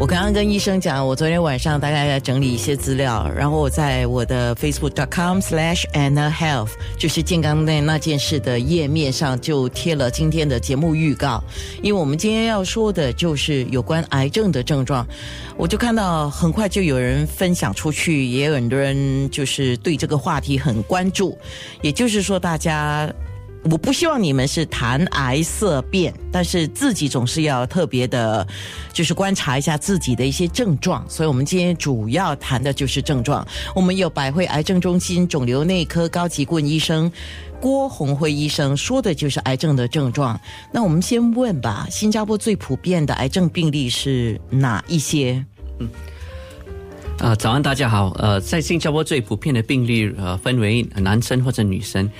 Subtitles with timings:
[0.00, 11.44] 我刚刚跟医生讲，我昨天晚上大概在整理一些资料，然后我在我的 facebook.com/slash/annahealth，就是健康那那件事的页面上就贴了今天的节目预告。
[11.82, 15.06] 因为我们今天要说的就是有关癌症的症状，
[15.58, 21.36] 我就看到很快就有人分享出去，也有很多人就是对这个话题很关注。
[21.82, 23.12] 也就是说，大家。
[23.62, 28.46] 我不希望你们是谈癌色变，但是自己总是要特别的，
[28.92, 31.04] 就是观察一下自己的一些症状。
[31.08, 33.46] 所以，我们今天主要谈的就是症状。
[33.74, 37.12] 我们有百会癌症中心肿瘤内科高级顾问医生
[37.60, 40.40] 郭红辉医生说的就是癌症的症状。
[40.72, 45.44] 那我们先问吧，新加坡最普遍的癌症病例是哪一些？
[45.78, 45.88] 嗯，
[47.18, 48.08] 啊，早安，大家好。
[48.18, 52.10] 呃，在新加坡最普遍的病例呃，分为男生或者女生。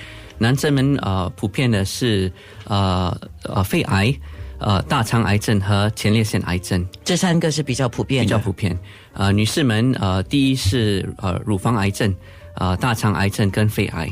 [0.41, 2.31] 男生们呃普遍的是
[2.65, 4.11] 呃呃肺癌、
[4.57, 8.23] 呃大肠癌症和前列腺癌症，这三个是比较普遍。
[8.23, 8.75] 比较普遍。
[9.13, 12.11] 呃，女士们呃第一是呃乳房癌症、
[12.55, 14.09] 呃大肠癌症跟肺癌。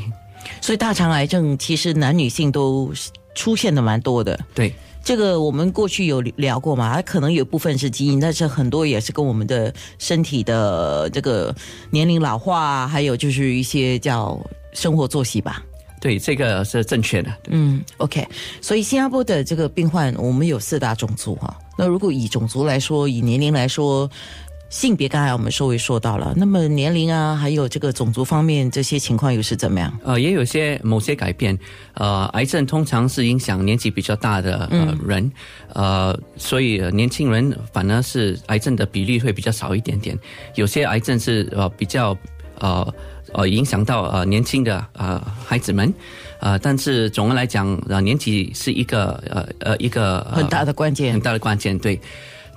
[0.60, 2.92] 所以大肠癌症其实男女性都
[3.34, 4.38] 出现的蛮多的。
[4.54, 11.52] 对，这个我们过去有聊过嘛，它可能有部分是基因，但是很多也是跟我们的身体的这个
[11.90, 14.38] 年龄老化，还有就是一些叫
[14.72, 15.60] 生活作息吧。
[16.00, 17.30] 对，这个是正确的。
[17.48, 18.26] 嗯，OK。
[18.62, 21.54] 所以新加坡的这个病患，我们有四大种族哈。
[21.76, 24.10] 那如果以种族来说，以年龄来说，
[24.70, 29.92] 性别刚才我们稍微说到了，那么年龄啊，还有这个种族方面这些情况又是怎么样？
[30.02, 31.58] 呃，也有些某些改变。
[31.94, 35.30] 呃，癌症通常是影响年纪比较大的呃人，
[35.74, 40.18] 呃，所以年轻人反而是癌症的比例会比较少一点点。
[40.54, 42.16] 有些癌症是呃比较
[42.58, 42.94] 呃。
[43.32, 45.92] 呃，影响到呃年轻的呃孩子们，
[46.40, 51.78] 呃，但是总的来讲，呃，年纪是一个呃呃一个很大的关键，很大的关键。
[51.78, 52.00] 对，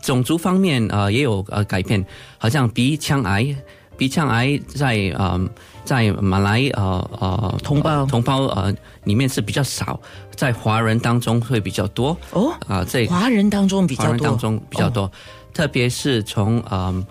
[0.01, 2.03] 种族方面呃也有呃改变，
[2.37, 3.55] 好像鼻腔癌，
[3.97, 5.39] 鼻腔癌在呃
[5.85, 8.73] 在马来呃呃同胞同胞呃
[9.03, 9.99] 里面是比较少，
[10.35, 12.17] 在华人当中会比较多。
[12.31, 12.51] 哦？
[12.67, 15.11] 啊，在华人当中比较多，华人当中比较多，
[15.53, 17.05] 特别是从呃。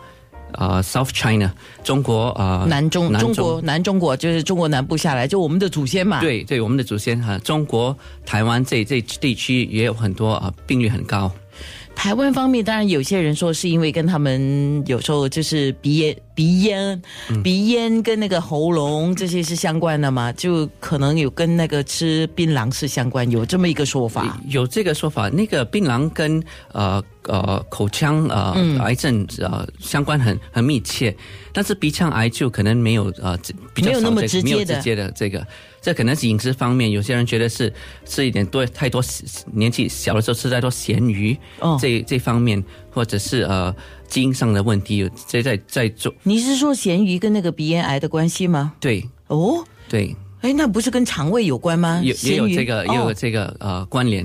[0.52, 1.52] 啊，South China，
[1.82, 6.20] 中国啊，南中中国南中国就是中国南部下来，就我们的祖先嘛。
[6.20, 11.30] 对对，我们的祖先哈，中国台湾这这地区也有很多啊，病率很高。
[11.94, 17.02] 台湾方面，当然有些人说是因为跟他们有时候就是鼻炎、鼻咽、
[17.44, 24.40] 鼻咽跟那个喉咙这些是相关的嘛，就可能有跟那个吃槟榔是相关，有这么一个说法。
[24.48, 26.42] 有这个说法，那个槟榔跟
[26.72, 31.14] 呃呃口腔呃癌症呃相关很很密切，
[31.52, 33.38] 但是鼻腔癌就可能没有呃
[33.74, 35.46] 比较没有那么直接的直接的这个。
[35.80, 37.72] 这可能是饮食方面，有些人觉得是
[38.04, 39.02] 吃一点多太多
[39.52, 43.74] 年纪小的时候吃太多咸鱼，哦，这这方面或者是呃
[44.06, 46.14] 基因上的问题，这在在做。
[46.22, 48.74] 你是说咸鱼跟那个鼻咽癌的关系吗？
[48.78, 52.00] 对，哦，对，哎，那不是跟肠胃有关吗？
[52.04, 54.24] 有也有这个也有这个呃关联。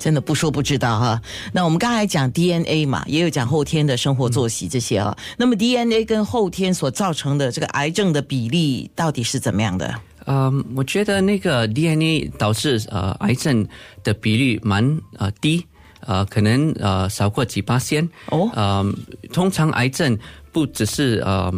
[0.00, 1.22] 真的不说不知道哈。
[1.52, 5.16] 那我们刚才讲 DNA 嘛，也有讲后天的生活作息这些啊。
[5.36, 9.94] 那么 DNA 跟后天所造成的这个癌症的比例到底是怎么样的？
[10.26, 13.66] 嗯，我觉得那个 DNA 导致呃癌症
[14.02, 15.64] 的比率蛮呃低，
[16.00, 18.50] 呃可能呃少过几八仙哦。
[18.54, 18.94] 嗯，
[19.32, 20.16] 通常癌症
[20.52, 21.52] 不只是呃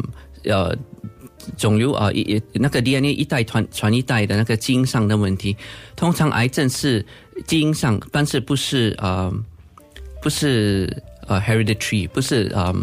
[0.44, 0.76] 呃
[1.56, 5.56] 肿瘤啊一那个 DNA 一代传传一代的那个基因上的问题，
[5.96, 7.04] 通常癌症是
[7.46, 9.32] 基因上，但是不是呃
[10.22, 12.74] 不是呃 hereditary 不是呃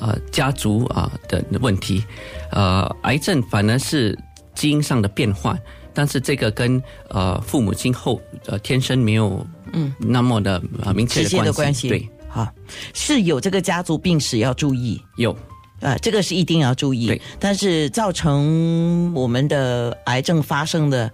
[0.00, 2.04] 呃家族啊的问题，
[2.52, 4.18] 呃癌症反而是。
[4.56, 5.54] 基因上的变换，
[5.92, 9.92] 但是这个跟呃父母亲后呃天生没有嗯。
[9.98, 12.48] 那么的呃明确的关系，对，好。
[12.94, 15.36] 是有这个家族病史要注意，有
[15.80, 21.10] 啊这个是一定要注意，但是造成我们的癌症发生的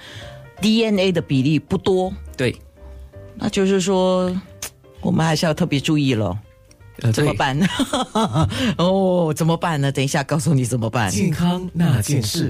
[0.60, 2.56] DNA 的比例不多，对，
[3.36, 4.34] 那就是说
[5.00, 6.38] 我们还是要特别注意了。
[7.12, 7.66] 怎么办呢？
[8.78, 9.90] 哦，怎么办呢？
[9.90, 11.10] 等一下告诉你怎么办。
[11.10, 12.38] 健康那件事。